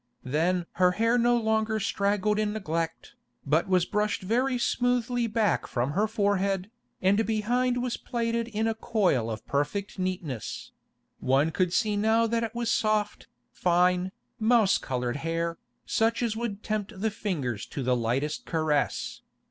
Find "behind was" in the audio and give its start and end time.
7.23-7.97